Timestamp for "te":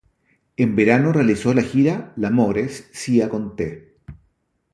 3.55-3.97